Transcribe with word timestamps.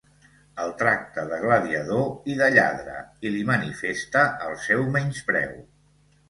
El 0.61 0.71
tracta 0.77 1.25
de 1.33 1.37
gladiador 1.43 2.07
i 2.33 2.37
de 2.39 2.47
lladre, 2.55 2.95
i 3.29 3.33
li 3.35 3.45
manifesta 3.51 4.25
el 4.47 4.57
seu 4.65 4.83
menyspreu. 4.99 5.55